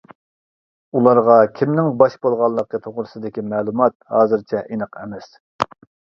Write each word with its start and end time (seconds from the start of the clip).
ئۇلارغا 0.99 1.33
كىمنىڭ 1.57 1.89
باش 2.01 2.15
بولغانلىقى 2.25 2.79
توغرىسىدىكى 2.85 3.43
مەلۇمات 3.49 3.95
ھازىرچە 4.15 4.63
ئېنىق 4.63 4.99
ئەمەس. 5.03 5.29